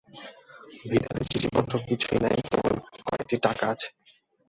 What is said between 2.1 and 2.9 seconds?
নাই, কেবলই